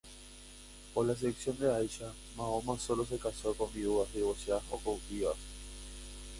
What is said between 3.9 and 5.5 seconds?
divorciadas o cautivas.